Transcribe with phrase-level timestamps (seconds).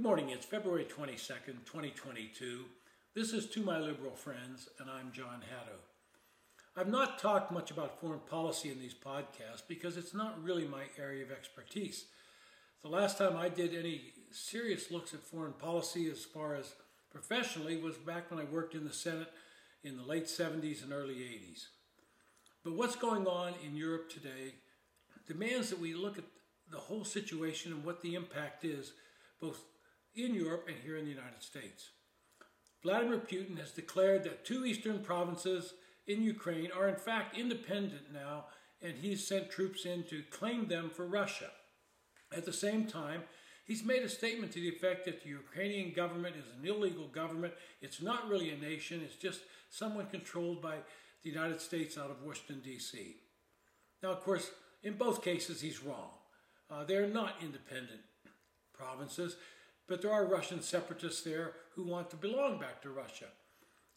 [0.00, 0.30] Good morning.
[0.30, 2.64] It's February 22nd, 2022.
[3.14, 5.76] This is To My Liberal Friends, and I'm John Haddo.
[6.74, 10.84] I've not talked much about foreign policy in these podcasts because it's not really my
[10.98, 12.06] area of expertise.
[12.80, 16.72] The last time I did any serious looks at foreign policy as far as
[17.10, 19.28] professionally was back when I worked in the Senate
[19.84, 21.66] in the late 70s and early 80s.
[22.64, 24.54] But what's going on in Europe today
[25.28, 26.24] demands that we look at
[26.72, 28.94] the whole situation and what the impact is,
[29.42, 29.60] both
[30.14, 31.90] in Europe and here in the United States.
[32.82, 35.74] Vladimir Putin has declared that two eastern provinces
[36.06, 38.46] in Ukraine are in fact independent now,
[38.82, 41.50] and he's sent troops in to claim them for Russia.
[42.34, 43.22] At the same time,
[43.64, 47.52] he's made a statement to the effect that the Ukrainian government is an illegal government.
[47.82, 50.76] It's not really a nation, it's just someone controlled by
[51.22, 53.16] the United States out of Washington, D.C.
[54.02, 54.50] Now, of course,
[54.82, 56.10] in both cases, he's wrong.
[56.70, 58.00] Uh, they're not independent
[58.72, 59.36] provinces
[59.90, 63.24] but there are Russian separatists there who want to belong back to Russia.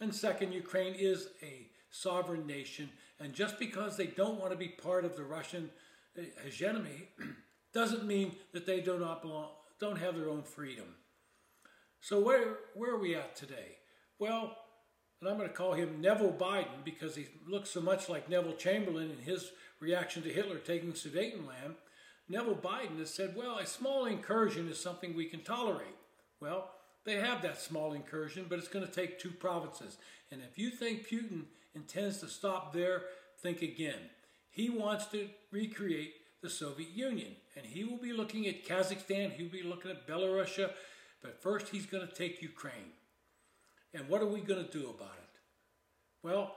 [0.00, 2.88] And second, Ukraine is a sovereign nation,
[3.18, 5.68] and just because they don't want to be part of the Russian
[6.16, 7.08] uh, hegemony
[7.74, 9.48] doesn't mean that they do not belong,
[9.80, 10.86] don't have their own freedom.
[12.00, 13.78] So where, where are we at today?
[14.20, 14.56] Well,
[15.20, 18.54] and I'm going to call him Neville Biden because he looks so much like Neville
[18.54, 21.74] Chamberlain in his reaction to Hitler taking Sudetenland.
[22.30, 25.88] Neville Biden has said, well, a small incursion is something we can tolerate.
[26.40, 26.70] Well,
[27.04, 29.98] they have that small incursion, but it's going to take two provinces.
[30.30, 33.02] And if you think Putin intends to stop there,
[33.42, 33.98] think again.
[34.48, 39.50] He wants to recreate the Soviet Union, and he will be looking at Kazakhstan, he'll
[39.50, 40.70] be looking at Belarus,
[41.20, 42.92] but first he's going to take Ukraine.
[43.92, 45.40] And what are we going to do about it?
[46.22, 46.54] Well,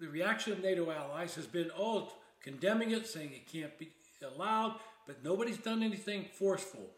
[0.00, 3.92] the reaction of NATO allies has been, oh, condemning it, saying it can't be
[4.24, 6.90] allowed, but nobody's done anything forceful.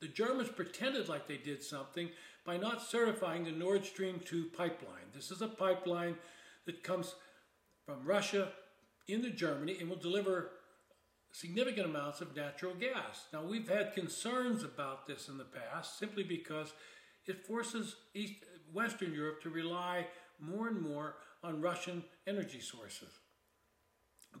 [0.00, 2.08] The Germans pretended like they did something
[2.44, 5.10] by not certifying the Nord Stream 2 pipeline.
[5.14, 6.16] This is a pipeline
[6.66, 7.14] that comes
[7.84, 8.48] from Russia
[9.08, 10.52] into Germany and will deliver
[11.32, 13.26] significant amounts of natural gas.
[13.32, 16.72] Now, we've had concerns about this in the past simply because
[17.26, 20.06] it forces East, Western Europe to rely
[20.40, 23.20] more and more on Russian energy sources.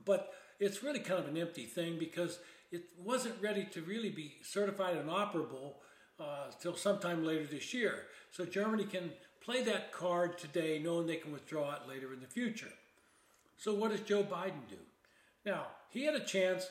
[0.04, 2.38] But it's really kind of an empty thing because
[2.70, 5.74] it wasn't ready to really be certified and operable
[6.20, 8.04] uh, sometime later this year.
[8.30, 9.10] So Germany can
[9.40, 12.72] play that card today knowing they can withdraw it later in the future.
[13.56, 14.76] So what does Joe Biden do?
[15.44, 16.68] Now, he had a chance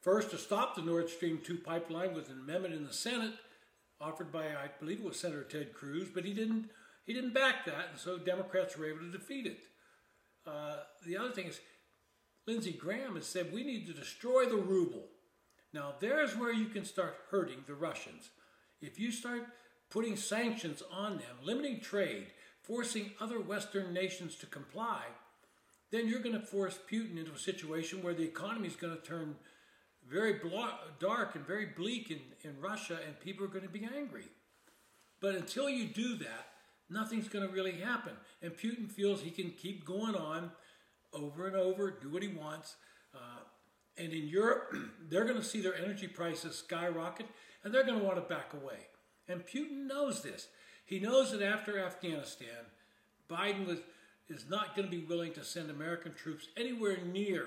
[0.00, 3.34] first to stop the Nord Stream 2 pipeline with an amendment in the Senate
[4.00, 6.70] offered by, I believe it was Senator Ted Cruz, but he didn't,
[7.06, 9.60] he didn't back that, and so Democrats were able to defeat it.
[10.44, 11.60] Uh, the other thing is,
[12.46, 15.04] Lindsey Graham has said we need to destroy the ruble.
[15.72, 18.30] Now, there's where you can start hurting the Russians.
[18.80, 19.46] If you start
[19.90, 22.26] putting sanctions on them, limiting trade,
[22.62, 25.02] forcing other Western nations to comply,
[25.90, 29.02] then you're going to force Putin into a situation where the economy is going to
[29.02, 29.36] turn
[30.08, 30.40] very
[30.98, 34.24] dark and very bleak in, in Russia, and people are going to be angry.
[35.20, 36.48] But until you do that,
[36.90, 38.12] nothing's going to really happen.
[38.42, 40.50] And Putin feels he can keep going on
[41.12, 42.76] over and over, do what he wants.
[43.14, 43.40] Uh,
[43.98, 44.74] and in Europe,
[45.08, 47.26] they're going to see their energy prices skyrocket
[47.64, 48.86] and they're going to want to back away.
[49.28, 50.48] And Putin knows this.
[50.84, 52.66] He knows that after Afghanistan,
[53.30, 53.78] Biden was,
[54.28, 57.46] is not going to be willing to send American troops anywhere near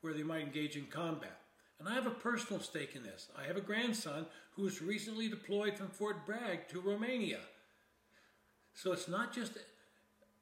[0.00, 1.38] where they might engage in combat.
[1.78, 3.28] And I have a personal stake in this.
[3.36, 7.40] I have a grandson who was recently deployed from Fort Bragg to Romania.
[8.74, 9.58] So it's not just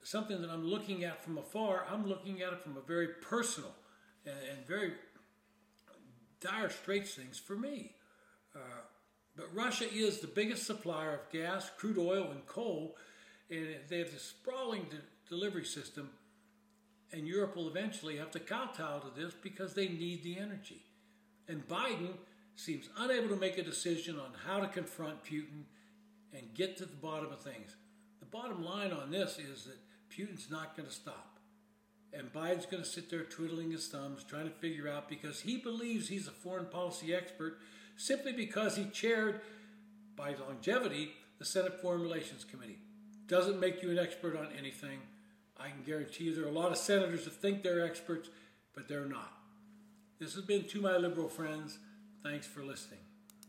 [0.03, 3.75] something that I'm looking at from afar, I'm looking at it from a very personal
[4.25, 4.93] and, and very
[6.41, 7.93] dire straits things for me.
[8.55, 8.83] Uh,
[9.37, 12.97] but Russia is the biggest supplier of gas, crude oil, and coal,
[13.51, 14.97] and they have this sprawling de
[15.29, 16.11] delivery system,
[17.13, 20.83] and Europe will eventually have to kowtow to this because they need the energy.
[21.49, 22.15] And Biden
[22.57, 25.63] seems unable to make a decision on how to confront Putin
[26.33, 27.77] and get to the bottom of things.
[28.19, 29.79] The bottom line on this is that
[30.11, 31.39] Putin's not going to stop.
[32.13, 35.59] And Biden's going to sit there twiddling his thumbs, trying to figure out because he
[35.59, 37.59] believes he's a foreign policy expert
[37.97, 39.41] simply because he chaired,
[40.17, 42.79] by longevity, the Senate Foreign Relations Committee.
[43.27, 44.99] Doesn't make you an expert on anything.
[45.59, 48.29] I can guarantee you there are a lot of senators that think they're experts,
[48.75, 49.33] but they're not.
[50.19, 51.79] This has been To My Liberal Friends.
[52.23, 53.01] Thanks for listening.